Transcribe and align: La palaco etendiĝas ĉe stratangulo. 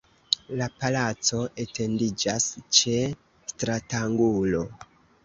La 0.59 0.67
palaco 0.77 1.41
etendiĝas 1.63 2.47
ĉe 2.79 2.95
stratangulo. 3.53 4.65